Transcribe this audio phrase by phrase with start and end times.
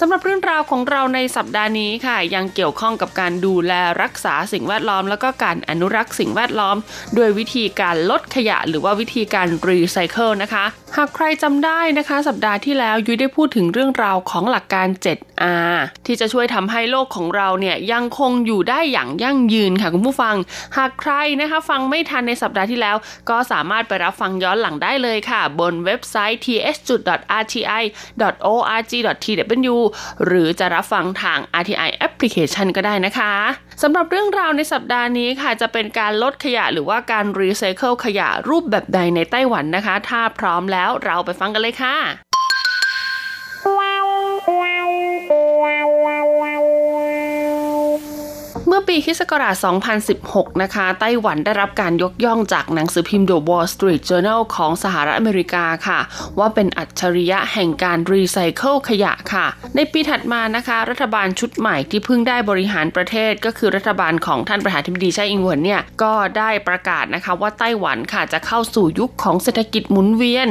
[0.00, 6.76] สำหรับเรื่องราวของเราในสัปดาห์นี้ค่ะ ยังเกี่ยวข้องกับการดูแลรักษาสิ่งแวดล้อม แล้วก็การอนุรักษ์สิ่งแวดล้อม
[7.16, 10.64] ด้วยวิธีการลดขยะ หรือว่าวิธีการรีไซเคิลนะคะ
[10.96, 20.34] หากใครจำได้นะคะ สัปดาห์ที่แล้วยุ้ยได้พูดถึงเรื่องราวของหลักการ 7R ที่จะช่วยทำให้โลกของเราเนี่ยยังคงอยู่ได้อย่างยั่งยืนค่ะคุณผู้ฟัง
[20.76, 22.96] หากใครนะคะฟังไม่ทันในสัปดาห์ที่แล้ว
[23.30, 26.98] ก็สามารถไปรับฟังย้อนหลังได้เลยค่ะ บนเว็บไซต์ th.rti.org.tw
[30.24, 33.32] หรือจะรับฟังทาง RTI Application ก็ได้นะคะ
[33.82, 41.96] สำหรับเรื่องราวในสัปดาห์นี้ค่ะ จะเป็นการลดขยะหรือว่าการรีไซเคิลขยะรูปแบบใดในไต้หวันนะคะ ถ้าพร้อมแล้วเราไปฟังกันเลยค่ะ
[48.68, 49.22] เปีคศ
[49.90, 55.98] 2016 นะคะ ไต้หวันได้รับการยกย่องจากหนังสือพิมพ์ The Wall Street Journal ของสหรัฐอเมริกาค่ะ
[56.38, 70.48] ว่าเป็นอัจฉริยะแห่งการรีไซเคิลขยะค่ะ ในปีถัดมานะคะ รัฐบาลชุดใหม่ที่เพิ่งได้บริหารประเทศก็คือรัฐบาลของท่านประธานธิบดีไช่อิงเหวินเนี่ย ก็ได้ประกาศนะคะว่าไต้หวันค่ะจะเข้าสู่ยุคของเศรษฐกิจหมุนเวียน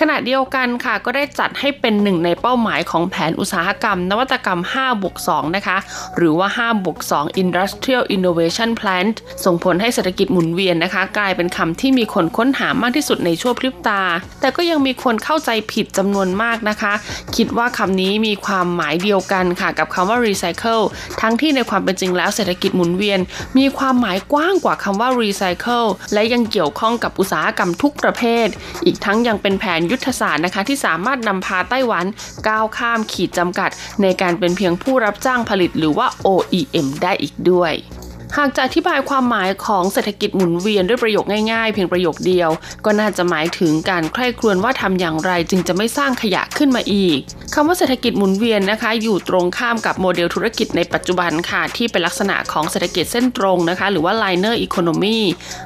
[0.00, 5.76] ขณะเดียวกันค่ะก็ได้จัดให้เป็นหนึ่งในเป้าหมายของแผนอุตสาหกรรม นวัตกรรม5บวก2นะคะ
[6.16, 7.38] หรือว่า5บวก2
[7.76, 9.06] Industrial Innovation Plan
[9.44, 14.02] ส่งผลให้เศรษฐกิจหมุนเวียนนะคะ กลายเป็นคำที่มีคนค้นหามากที่สุดในชั่วพริบตา
[14.40, 16.92] แต่ก็ยังมีคนเข้าใจผิดจำนวนมากนะคะ
[17.36, 20.82] คิดว่าคำนี้มีความหมายเดียวกันค่ะกับคำว่า recycle
[21.20, 23.20] ทั้งที่ในความเป็นจริงแล้วเศรษฐกิจหมุนเวียน
[23.58, 28.46] มีความหมายกว้างกว่าคำว่า recycle และยังเกี่ยวข้องกับอุตสาหกรรมทุกประเภท
[28.86, 32.04] อีกทั้งยังเป็นแผนยุทธศาสตร์นะคะ ที่สามารถนำพาไต้หวัน
[32.48, 33.70] ก้าวข้ามขีดจำกัด
[34.02, 37.95] ในการเป็นเพียงผู้รับจ้างผลิตหรือว่า OEM ได้อีกด้วย Uruguai.
[38.36, 42.50] หากจะอธิบายความหมายของเศรษฐกิจหมุนเวียนด้วยประโยคง่ายๆ เพียงประโยคเดียว
[42.84, 47.18] ก็น่าจะหมายถึงการใคร่ครวญว่าทำอย่างไรจึงจะไม่สร้างขยะขึ้นมาอีก
[47.54, 55.18] คำว่าเศรษฐกิจหมุนเวียนนะคะ อยู่ตรงข้ามกับโมเดลธุรกิจในปัจจุบันค่ะ ที่เป็นลักษณะของเศรษฐกิจเส้นตรงนะคะ หรือว่า liner economy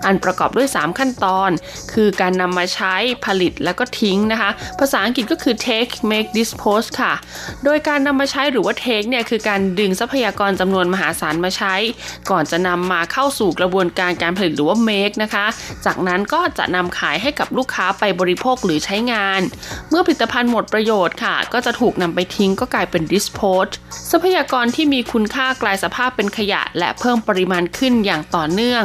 [0.06, 1.50] อันประกอบด้วย 3 ขั้นตอน
[1.92, 2.94] คือการนำมาใช้
[3.24, 4.50] ผลิตแล้วก็ทิ้งนะคะ
[4.80, 7.12] ภาษาอังกฤษก็คือ take make dispose ค่ะ
[7.64, 11.74] โดยการนำมาใช้หรือว่า take เนี่ยคือการดึงทรัพยากรจำนวนมหาศาลมาใช้
[12.30, 15.46] ก่อนจะนำมาเข้าสู่กระบวนการการผลิตหรือว่า make นะคะ
[15.86, 19.40] จากนั้นก็จะนำขายให้กับลูกค้าไปบริโภคหรือใช้งาน
[19.90, 23.72] เมื่อผลิตภัณฑ์หมดประโยชน์ค่ะ ก็จะถูกนำไปทิ้งก็กลายเป็น dispose
[24.10, 28.84] ทรัพยากรที่มีคุณค่ากลายสภาพเป็นขยะ และเพิ่มปริมาณขึ้นอย่างต่อเนื่อง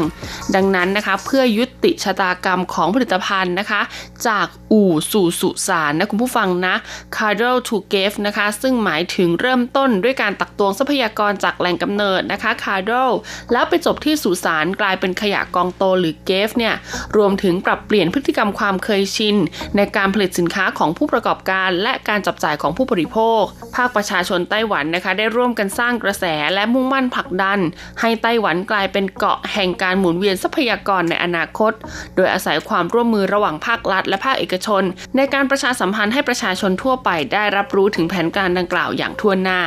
[0.56, 3.82] ดังนั้นนะคะ เพื่อยุติชะตากรรมของผลิตภัณฑ์นะคะ
[4.28, 6.76] จากอู่สู่สุสานนะคุณผู้ฟังนะ
[7.16, 13.14] cradle to gave นะคะ ซึ่งหมายถึงเริ่มต้นด้วยการตักตวงทรัพยากรจากแหล่งกำเนิดนะคะ cradle
[13.56, 16.76] แล้วไปจบที่สุสานกลายเป็นขยะกองโตหรือเกฟเนี่ย
[17.18, 19.36] รวมถึงปรับเปลี่ยนพฤติกรรมความเคยชิน
[19.76, 23.42] ในการผลิตสินค้าของผู้ประกอบการ และการจับจ่ายของผู้บริโภค
[23.76, 27.60] ภาคประชาชนไต้หวันนะคะ ได้ร่วมกันสร้างกระแสและมุ่งมั่นผลักดัน
[28.02, 31.74] ให้ไต้หวันกลายเป็นเกาะแห่งการหมุนเวียนทรัพยากรในอนาคต
[32.16, 34.84] โดยอาศัยความร่วมมือระหว่างภาครัฐ และภาคเอกชน
[35.16, 39.62] ในการประชาสัมพันธ์ให้ประชาชนทั่วไปได้รับรู้ถึงแผนการดังกล่าวอย่างทั่วหน้า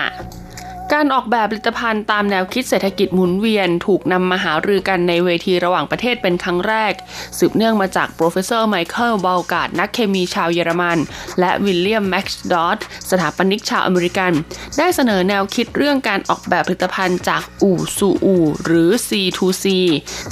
[0.95, 6.93] การออกแบบผลิตภัณฑ์ตามแนวคิดเศรษฐกิจหมุนเวียน ถูกนำมาหารือกันในเวทีระหว่างประเทศเป็นครั้งแรก
[7.39, 10.99] สืบเนื่องมาจาก Professor Michael Braungart นักเคมีชาวเยอรมัน
[11.41, 12.79] และ William McDonough
[13.11, 14.33] สถาปนิกชาวอเมริกัน
[14.79, 19.67] ได้เสนอแนวคิดเรื่องการออกแบบผลิตภัณฑ์จากอู่สู่อู่หรือ C2C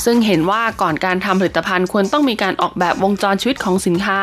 [0.04, 4.20] ซึ่งเห็นว่าก่อนการทำผลิตภัณฑ์ควรต้องมีการออกแบบวงจรชีวิตของสินค้า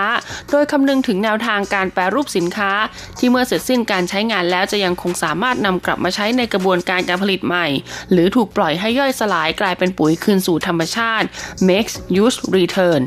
[0.50, 2.72] โดยคำนึงถึงแนวทางการแปรรูปสินค้า
[3.18, 7.68] ที่เมื่อเสร็จสิ้นการใช้งานแล้วจะยังคงสามารถนำกลับมาใช้ในกระบวนการการผลิตใหม่
[8.12, 11.28] หรือถูกปล่อยให้ย่อยสลายกลายเป็นปุ๋ยคืนสู่ธรรมชาติ
[11.70, 13.02] makes use return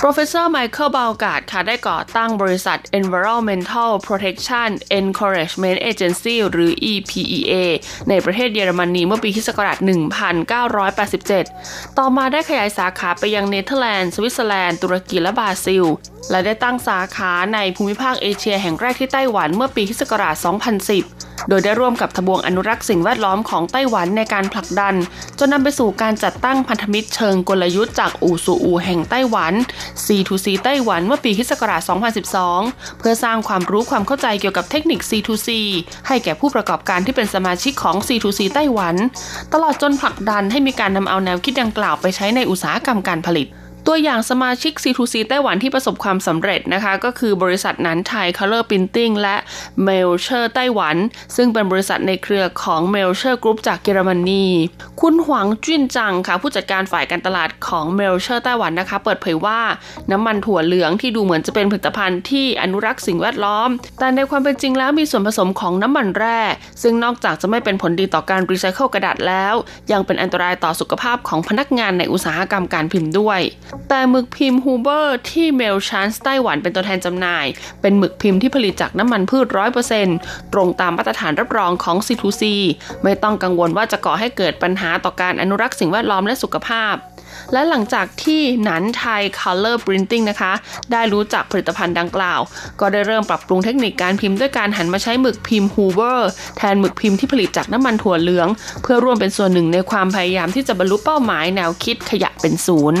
[0.00, 6.70] Professor Michael b a l g a r d ค่ะได้ก่อตั้งบริษัท Environmental Protection Encouragement Agency หรือ
[6.92, 7.52] EPEA
[8.08, 15.84] ในประเทศเยอรมนีเมื่อปีคศ1987 ต่อมาได้ขยายสาขาไปยังเนเธอร์แลนด์ สวิตเซอร์แลนด์ ตุรกี และบราซิล
[16.30, 20.02] และได้ตั้งสาขาในภูมิภาคเอเชียแห่งแรกที่ไต้หวันเมื่อปีคศ
[20.68, 24.94] 2010 โดยได้ร่วมกับทบวงอนุรักษ์สิ่งแวดล้อมของไต้หวันในการผลักดัน
[25.38, 29.52] จนนำไปสู่การจัดตั้งพันธมิตรเชิงกลยุทธ์จากอู่สู่อู่แห่งไต้หวัน
[30.04, 31.52] C2C ไต้หวันเมื่อปีคศ
[32.24, 35.48] 2012 เพื่อสร้างความรู้ความเข้าใจเกี่ยวกับเทคนิค C2C
[36.08, 38.94] ให้แก่ผู้ประกอบการที่เป็นสมาชิกของ C2C ไต้หวัน
[39.52, 43.48] ตลอดจนผลักดันให้มีการนำเอาแนวคิดดังกล่าวไปใช้ในอุตสาหกรรมการผลิต
[43.88, 49.36] ตัวอย่างสมาชิก C2C ไต้หวันที่ประสบความสำเร็จนะคะ ก็คือบริษัทนั้นไทย Color Printing และ
[49.86, 50.96] m a i l c h e r ไต้หวัน
[51.36, 54.46] ซึ่งเป็นบริษัทในเครือของ m a i l c h e r Group จากเยอรมนี
[55.00, 59.60] คุณหวังจุ้นจังค่ะ ผู้จัดการฝ่ายการตลาดของ m a i l c h e r ไต้หวันนะคะ เปิดเผยว่า
[60.12, 66.40] น้ำมันถั่วเหลืองที่ดูเหมือนจะเป็นผลิตภัณฑ์ที่อนุรักษ์สิ่งแวดล้อม แต่ในความเป็นจริงแล้วมีส่วนผสมของน้ำมันแร่
[66.82, 69.54] ซึ่งนอกจากจะไม่เป็นผลดีต่อการรีไซเคิลกระดาษแล้ว
[69.92, 73.42] ยังเป็นอันตรายต่อสุขภาพของพนักงานในอุตสาหกรรมการพิมพ์ด้วย
[73.88, 77.46] แต่หมึกพิมพ์ Huber ที่ Melchers ไต้หวันเป็นตัวแทนจำหน่าย
[77.80, 80.16] เป็นหมึกพิมพ์ที่ผลิตจากน้ำมันพืชร้อยเปอร์เซ็นต์
[80.52, 82.42] ตรงตามมาตรฐานรับรองของ C2C
[83.02, 86.94] ไม่ต้องกังวลว่าจะก่อให้เกิดปัญหาต่อการอนุรักษ์สิ่งแวดล้อมและสุขภาพ
[87.52, 90.52] และหลังจากที่หนันไทย Color Printing นะคะ
[90.92, 92.40] ได้รู้จักผลิตภัณฑ์ดังกล่าว
[92.80, 98.48] ก็ได้เริ่มปรับปรุงเทคนิคการพิมพ์ด้วยการหันมาใช้หมึกพิมพ์ฮูเบอร์แทนหมึกพิมพ์ที่ผลิตจากน้ำมันถั่วเหลือง
[98.82, 103.00] เพื่อร่วมเป็นส่วนหนึ่งในความพยายามที่จะบรรลุเป้าหมายแนวคิดขยะเป็นศูนย์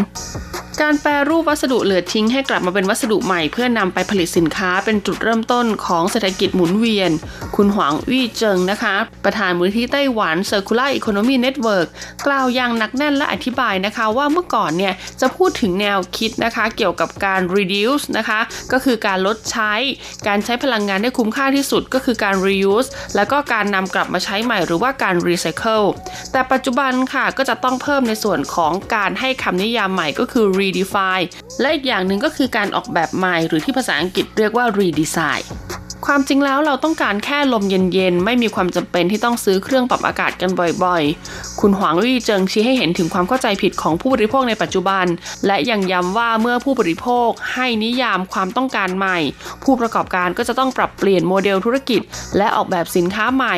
[0.82, 7.10] การแปรรูปวัสดุเหลือทิ้งให้กลับมาเป็นวัสดุใหม่เพื่อนำไปผลิตสินค้าเป็นจุดเริ่มต้นของเศรษฐกิจหมุนเวียน
[7.56, 8.94] คุณหวังวี่เจิงนะคะ
[9.24, 11.86] ประธานมูลที่ไต้หวัน Circular Economy Network
[12.26, 18.40] กล่าวอย่างหนักแน่นและอธิบายนะคะว่าาเมื่อก่อนเนี่ยจะพูดถึงแนวคิดนะคะเกี่ยวกับการ reduce นะคะ
[18.72, 19.72] ก็คือการลดใช้
[20.26, 25.86] การใช้พลังงานได้คุ้มค่าที่สุดก็คือการ reuse แล้วก็การนำกลับมาใช้ใหม่หรือว่าการ recycle
[26.32, 31.26] แต่ปัจจุบันค่ะก็จะต้องเพิ่มในส่วนของการให้คำนิยามใหม่ก็คือ redefine
[31.60, 35.44] และอีกอย่างหนึ่งก็คือการออกแบบใหม่ หรือที่ภาษาอังกฤษเรียกว่า redesign
[36.08, 40.50] ความจริงแล้วเราต้องการแค่ลมเย็นๆ ไม่มีความจำเป็นที่ต้องซื้อเครื่องปรับอากาศกัน
[40.84, 45.06] บ่อยๆ คุณหวางวี่เจิงชี้ให้เห็นถึงความเข้าใจผิดของผู้บริโภคในปัจจุบัน
[45.46, 49.18] และยังย้ำว่าเมื่อผู้บริโภคให้นิยามความต้องการใหม่
[49.64, 52.00] ผู้ประกอบการก็จะต้องปรับเปลี่ยนโมเดลธุรกิจ
[52.36, 53.56] และออกแบบสินค้าใหม่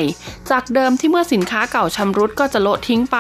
[0.50, 3.19] จากเดิมที่เมื่อสินค้าเก่าชำรุดก็จะโละทิ้งไป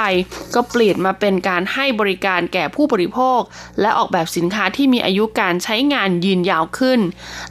[0.54, 3.40] ก็เปลี่ยนมาเป็นการให้บริการแก่ผู้บริโภค
[3.80, 7.00] และออกแบบสินค้าที่มีอายุการใช้งานยืนยาวขึ้น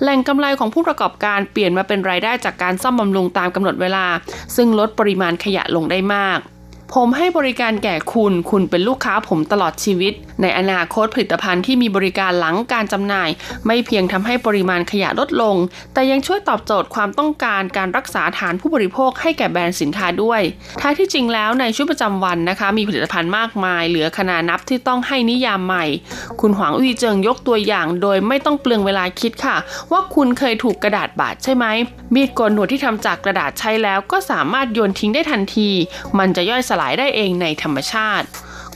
[0.02, 4.06] แหล่งกำไรของผู้ประกอบการเปลี่ยนลี่ยนมาเป็นรายได้จากการซ่อมบำรุงตามกำหนดเวลา
[4.56, 6.40] ซึ่งลดปริมาณขยะลงได้มาก
[6.94, 13.30] ผมให้บริการแก่คุณ คุณเป็นลูกค้าผมตลอดชีวิต ในอนาคตผลิตภัณฑ์ที่มีบริการหลังการจำหน่าย
[13.66, 15.56] ไม่เพียงทำให้ปริมาณขยะลดลง
[15.94, 20.42] แต่ยังช่วยตอบโจทย์ความต้องการการรักษาฐานผู้บริโภคให้แก่แบรนด์สินค้าด้วย
[20.82, 25.86] ท้ายที่จริงแล้วในชีวิตประจำวันนะคะ มีผลิตภัณฑ์มากมาย เหลือขนานับที่ต้องให้นิยามใหม่
[26.42, 29.58] คุณหวังอุยเจิงยกตัวอย่าง โดยไม่ต้องเปลืองเวลาคิดค่ะ
[29.92, 31.66] ว่าคุณเคยถูกกระดาษบาดใช่ไหม
[32.14, 35.70] มีดโกนหนวดที่ทำจากกระดาษใช้แล้วก็สามารถโยนทิ้งได้ทันที
[36.20, 38.28] มันจะย่อยสลายได้เองในธรรมชาติ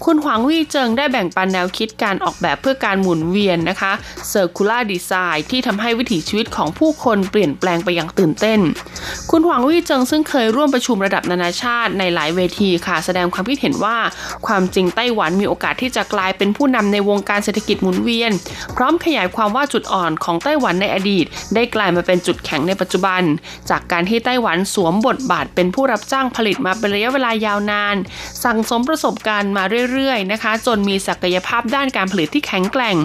[0.05, 3.91] คุณหวังวี่เจิงได้แบ่งปันแนวคิดการออกแบบเพื่อการหมุนเวียนนะคะ
[4.31, 8.59] Circular Design ที่ทำให้วิถีชีวิตของผู้คนเปลี่ยนแปลงไปอย่างตื่นเต้น
[9.31, 13.97] คุณหวังวี่เจิงซึ่งเคยร่วมประชุมระดับนานาชาติในหลายเวทีค่ะ แสดงความคิดเห็นว่า
[14.47, 18.31] ความจริงไต้หวันมีโอกาสที่จะกลายเป็นผู้นำในวงการเศรษฐกิจหมุนเวียน
[18.75, 21.25] พร้อมขยายความว่าจุดอ่อนของไต้หวันในอดีต
[21.55, 23.21] ได้กลายมาเป็นจุดแข็งในปัจจุบัน
[23.69, 27.95] จากการที่ไต้หวันสวมบทบาทเป็นผู้รับจ้างผลิตมาเป็นระยะเวลายาวนาน
[28.43, 32.95] สั่งสมประสบการณ์มาเรื่อยๆนะคะ จนมีศักยภาพด้านการผลิตที่แข็งแกร่ง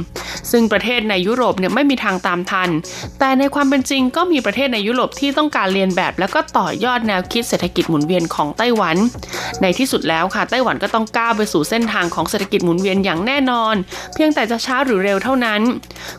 [0.51, 2.71] ซึ่งประเทศในยุโรปเนี่ยไม่มีทางตามทัน
[3.19, 8.97] แต่ในความเป็นจริงก็มีประเทศในยุโรปที่ต้องการเรียนแบบ แล้วก็ต่อยอดแนวคิดเศรษฐกิจหมุนเวียนของไต้หวัน
[9.63, 13.75] ในที่สุดแล้วค่ะไต้หวันก็ต้องก้าวไปสู่เส้นทางของเศรษฐกิจหมุนเวียนอย่างแน่นอน
[14.15, 15.61] เพียงแต่จะช้าหรือเร็วเท่านั้น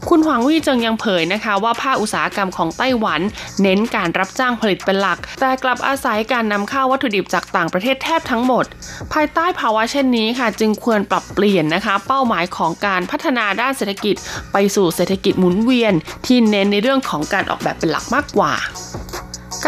[0.09, 3.21] คุณหวังวี่เจิงยังเผยนะคะ ว่าภาคอุตสาหกรรมของไต้หวัน
[3.61, 8.65] เน้นการรับจ้างผลิตเป็นหลัก แต่กลับอาศัยการนำเข้าวัตถุดิบจากต่างประเทศแทบทั้งหมด
[9.13, 14.15] ภายใต้ภาวะเช่นนี้ค่ะจึงควรปรับเปลี่ยนนะคะ เป้าหมายของการพัฒนาด้านเศรษฐกิจ
[14.53, 15.93] ไปสู่เศรษฐกิจหมุนเวียน
[16.25, 18.53] ที่เน้นในเรื่องของการออกแบบเป็นหลักมากกว่า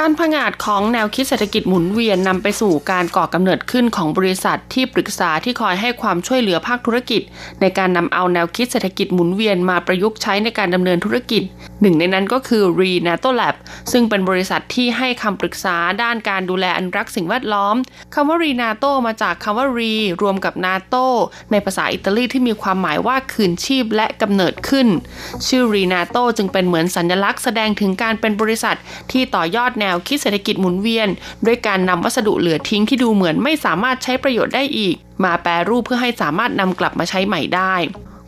[0.02, 7.22] การผงาดของแนวคิดเศรษฐกิจหมุนเวียนนำไปสู่การก่อกำเนิดขึ้นของบริษัทที่ปรึกษาที่คอยให้ความช่วยเหลือภาคธุรกิจ
[7.62, 11.44] ในการนำเอาแนวคิดเศรษฐกิจหมุนเวียนมาประยุกต์ใช้ในการดำเนินธุรกิจ
[11.82, 13.56] หนึ่งในนั้นก็คือ Renato Lab
[13.92, 17.76] ซึ่งเป็นบริษัทที่ให้คำปรึกษาด้านการดูแลอนุรักษ์สิ่งแวดล้อม
[18.14, 21.06] คำว่า Renato มาจากคำว่า Re รวมกับ Nato
[21.52, 24.88] ในภาษาอิตาลีที่มีความหมายว่าคืนชีพและกำเนิดขึ้น
[25.48, 28.76] ชื่อ Renato จึงเป็นเหมือนสัญลักษณ์แสดงถึงการเป็นบริษัท
[29.12, 31.08] ที่ต่อยอดแนวคิดเศรษฐกิจหมุนเวียน
[31.46, 37.76] ด้วยการนำวัสดุเหลือทิ้งที่ดูเหมือนไม่สามารถใช้ประโยชน์ได้อีก มาแปรรูปเพื่อให้สามารถนำกลับมาใช้ใหม่ได้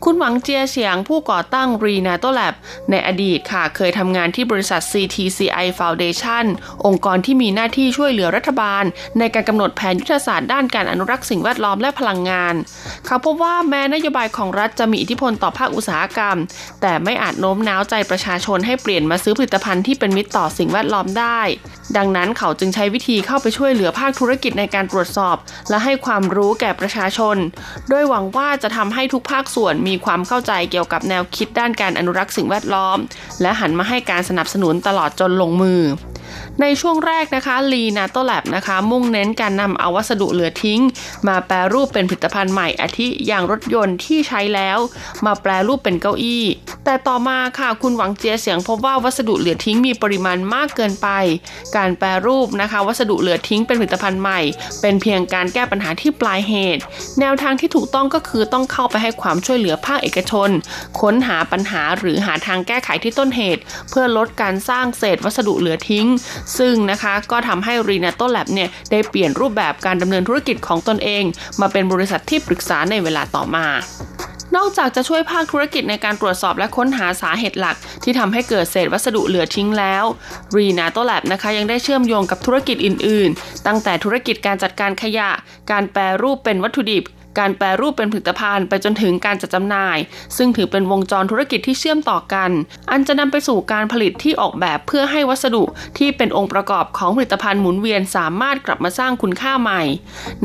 [0.06, 2.54] คุณหวังเจียเฉียงผู้ก่อตั้ง r e n a t o Lab
[2.92, 6.46] ในอดีตค่ะเคยทำงานที่บริษัท CTCI Foundation
[6.86, 8.84] องค์กรที่มีหน้าที่ช่วยเหลือรัฐบาล
[9.20, 12.56] ในการกำหนดแผนยุทธศาสตร์ด้านการอนุรักษ์สิ่งแวดล้อมและพลังงาน
[13.06, 16.38] เขาพบว่าแม้นโยบายของรัฐจะมีอิทธิพลต่อภาคอุตสาหกรรม
[16.82, 21.42] แต่ไม่อาจโน้มน้าวใจประชาชนให้เปลี่ยนมาซื้อผลิตภัณฑ์ที่เป็นมิตรต่อสิ่งแวดล้อมได้
[21.98, 25.36] ดังนั้นเขาจึงใช้วิธีเข้าไปช่วยเหลือภาคธุรกิจในการตรวจสอบ
[25.70, 27.38] และให้ความรู้แก่ประชาชน
[27.90, 32.98] โดยหวังว่าจะทำให้ทุกภาคส่วนมีีความเข้าใจเกี่ยวกับแนวคิดด้านการอนุรักษ์สิ่งแวดล้อม
[33.42, 35.82] และหันมาให้การสนับสนุนตลอดจนลงมือ
[36.62, 40.82] ในช่วงแรกนะคะลีนาโตแลบนะคะ มุ่งเน้นการนำเอาวัสดุเหลือทิ้ง
[41.28, 44.78] มาแปรรูปเป็นผลิตภัณฑ์ใหม่อาทิอย่างรถยนต์ที่ใช้แล้ว
[45.26, 46.44] มาแปรรูปเป็นเก้าอี้
[46.86, 51.08] แต่ต่อมาค่ะคุณหวังเจียเสียงพบว่าวัสดุเหลือทิ้งมีปริมาณมากเกินไป
[51.76, 54.40] การแปรรูปนะคะ วัสดุเหลือทิ้งเป็นผลิตภัณฑ์ใหม่
[54.82, 56.82] เป็นเพียงการแก้ปัญหาที่ปลายเหตุ
[57.20, 60.50] แนวทางที่ถูกต้องก็คือต้องเข้าไปให้ความช่วยเหลือภาคเอกชน
[61.02, 66.08] ค้นหาปัญหาหรือหาทางแก้ไขที่ต้นเหตุ เพื่อลดการสร้างเศษวัสดุเหลือทิ้ง
[66.58, 71.24] ซึ่งนะคะก็ทำให้รีนาโตแลบเนี่ยได้เปลี่ยนรูปแบบการดำเนินธุรกิจของตนเอง
[71.62, 73.68] มาเป็นบริษัทที่ปรึกษาในเวลาต่อมา
[74.58, 80.04] นอกจากจะช่วยภาคธุรกิจในการตรวจสอบและค้นหาสาเหตุหลัก ที่ทำให้เกิดเศษวัสดุเหลือทิ้งแล้ว
[80.56, 85.30] รีนาโตแลบนะคะยังได้เชื่อมโยงกับธุรกิจอื่น ๆ ตั้งแต่ธุรกิจการจัดการขยะ
[85.72, 87.04] การแปรรูปเป็นวัตถุดิบ
[87.40, 89.98] การแปรรูปเป็นผลิตภัณฑ์ไปจนถึงการจัดจำหน่าย
[90.38, 92.52] ซึ่งถือเป็นวงจรธุรกิจที่เชื่อมต่อกัน
[92.92, 95.64] อันจะนำไปสู่การผลิตที่ออกแบบเพื่อให้วัสดุ
[95.98, 99.82] ที่เป็นองค์ประกอบของผลิตภัณฑ์หมุนเวียนสามารถกลับมาสร้างคุณค่าใหม่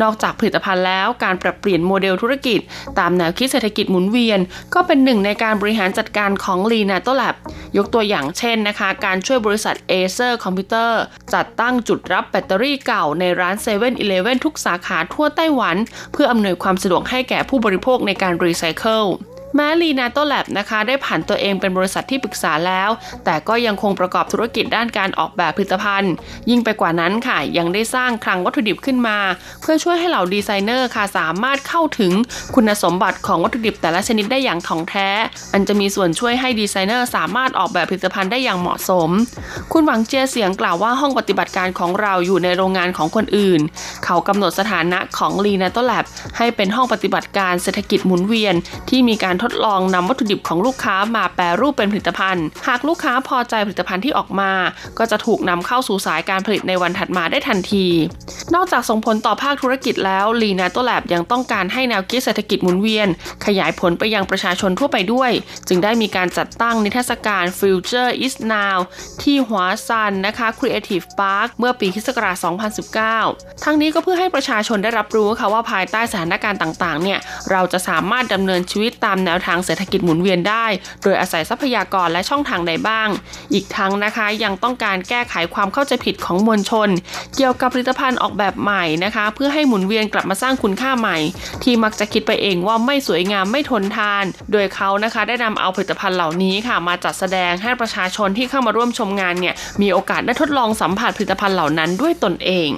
[0.03, 2.61] นอกจากผลิตภัณฑ์แล้วการปรับเปลี่ยนโมเดลธุรกิจ
[2.99, 4.41] ตามแนวคิดเศรษฐกิจหมุนเวียน
[4.75, 7.35] ก็เป็นหนึ่งในการบริหารจัดการของ l e n a t o Lab
[7.77, 10.91] ยกตัวอย่างเช่นนะคะ การช่วยบริษัท Acer Computer
[11.35, 15.77] จัดตั้งจุดรับแบตเตอรี่เก่าในร้าน7 e เ e ่ e อทุกสาขาทั่วไต้หวัน
[16.13, 19.03] เพื่ออำนวยความสะดวกให้แก่ผู้บริโภคในการรีไซเคิล
[19.57, 22.91] แม้ Renato Lab นะคะ ได้ผันตัวเองเป็นบริษัทที่ปรึกษาแล้ว
[23.25, 26.13] แต่ก็ยังคงประกอบธุรกิจด้านการออกแบบผลิตภัณฑ์
[26.51, 29.19] ยิ่งไปกว่านั้นค่ะ ยังได้สร้างคลังวัตถุดิบขึ้นมา
[29.61, 32.13] เพื่อช่วยให้เหล่าดีไซเนอร์ค่ะสามารถเข้าถึง
[32.55, 35.09] คุณสมบัติของวัตถุดิบแต่ละชนิดได้อย่างถ่องแท้
[35.53, 39.11] อันจะมีส่วนช่วยให้ดีไซเนอร์สามารถออกแบบผลิตภัณฑ์ได้อย่างเหมาะสม
[39.73, 43.61] คุณหวังเจียเสียงกล่าวว่าห้องปฏิบัติการของเราอยู่ในโรงงานของคนอื่น
[44.05, 46.05] เขากำหนดสถานะของลีนาโตแลบ
[46.37, 48.55] ให้เป็นห้องปฏิบัติการเศรษฐกิจหมุนเวียน
[48.91, 54.53] ที่มีการททดลองนำวัตถุดิบของลูกค้ามาแปรรูปเป็นผลิตภัณฑ์ หากลูกค้าพอใจผลิตภัณฑ์ที่ออกมา
[54.99, 57.87] ก็จะถูกนำเข้าสู่สายการผลิตในวันถัดมาได้ทันที
[58.55, 63.09] นอกจากส่งผลต่อภาคธุรกิจแล้วลีนาโตแลบยังต้องการให้แนวคิดเศรษฐกิจหมุนเวียน
[63.47, 65.31] ขยายผลไปยังประชาชนทั่วไปด้วย
[65.69, 68.79] จึงได้มีการจัดตั้งนิทรรศการ Future is Now
[69.23, 72.09] ที่หัวซันนะคะ Creative Park เมื่อปีคศ
[72.87, 77.19] 2019 ทั้งนี้ก็เพื่อให้ประชาชนได้รับรู้ค่ะว่าภายใต้สถานการณ์ต่างๆเนี่ย
[77.51, 80.67] เราจะสามารถดำเนินชีวิตตามแนวทางเศรษฐกิจหมุนเวียนได้
[81.03, 83.09] โดยอาศัยทรัพยากรและช่องทางใดบ้าง
[83.53, 86.89] อีกทั้งนะคะยังต้องการแก้ไขความเข้าใจผิดของมวลชน
[87.37, 91.19] เกี่ยวกับผลิตภัณฑ์ออกแบบใหม่นะคะ เพื่อให้หมุนเวียนกลับมาสร้างคุณค่าใหม่
[91.63, 102.71] ที่มักจะคิดไปเองว่าไม่สวยงามไม่ทนทาน โดยเขานะคะได้นำเอาผลิตภัณฑ์เหล่านี้ค่ะ มาจัดแสดงให้ประชาชนที่เข้ามาร่วมชมงานเนี่ยมีโอกาสได้ทดลองสัมผัสผลิตภัณฑ์เหล่านั้นด้วยตนเอง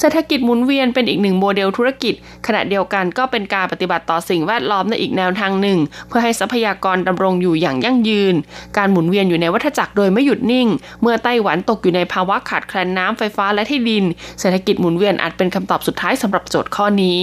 [0.00, 2.14] เศรษฐกิจหมุนเวียนเป็นอีกหนึ่งโมเดลธุรกิจ
[2.46, 5.78] ขณะเดียวกันก็เป็นการปฏิบัติต่อสิ่งแวดล้อมในอีกแนวทางหนึ่ง
[6.08, 8.34] เพื่อให้ทรัพยากรดำรงอยู่อย่างยั่งยืน
[8.76, 10.68] การหมุนเวียนอยู่ในวัฏจักรโดยไม่หยุดนิ่ง
[11.02, 14.04] เมื่อไต้หวันตกอยู่ในภาวะขาดแคลนน้ำไฟฟ้าและที่ดิน
[14.40, 17.20] เศรษฐกิจหมุนเวียนอาจเป็นคำตอบสุดท้ายสำหรับโจทย์ข้อนี้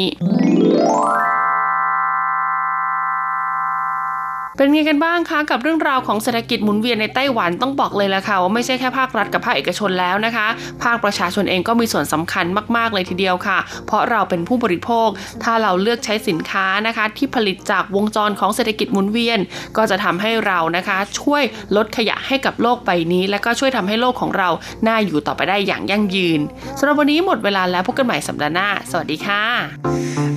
[4.58, 10.48] เป็นไงกันบ้างคะกับเรื่องราวของเศรษฐกิจหมุนเวียนในไต้หวันต้องบอกเลยละค่ะว่าไม่ใช่แค่ภาครัฐกับภาคเอกชนแล้วนะคะ
[10.84, 12.46] ภาคประชาชนเองก็มีส่วนสำคัญ
[12.78, 15.08] มากๆเลยทีเดียวค่ะ เพราะเราเป็นผู้บริโภค
[15.44, 19.40] ถ้าเราเลือกใช้สินค้านะคะ ที่ผลิตจากวงจรของเศรษฐกิจหมุนเวียน
[19.78, 21.44] ก็จะทำให้เรานะคะ ช่วย
[21.76, 24.50] ลดขยะให้กับโลกใบนี้ และก็ช่วยทำให้โลกของเรา
[24.88, 26.40] น่าอยู่ต่อไปได้อย่างยั่งยืน
[26.80, 29.44] สำหรับวันนี้หมดเวลาแล้วพบกันใหม่สัปดาห์หน้า สวัสดีค่ะ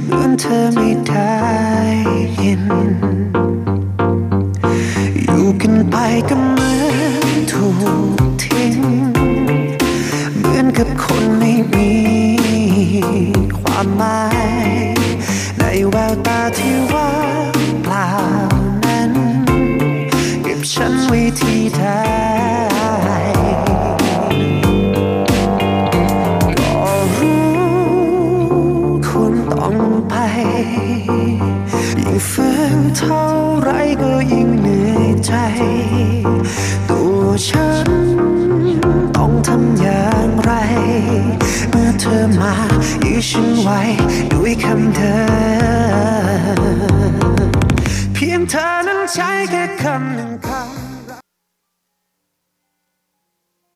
[0.06, 1.30] เหมือนเธอไม่ได้
[2.40, 3.09] ยิน
[6.12, 6.82] ไปก็เหมือ
[7.34, 7.66] นถู
[8.14, 8.78] กทิ้ง
[10.36, 11.92] เหมือนกับคนไม่มี
[13.58, 14.22] ความหมา
[14.74, 14.78] ย
[15.58, 17.12] ในแววตาที่ว่า
[17.52, 18.10] งเปล่า
[18.84, 19.12] นั้น
[20.42, 21.84] เก็บฉันไว้ที่ใด
[26.58, 27.50] ก็รู้
[29.06, 29.76] ควรต้อง
[30.08, 30.14] ไป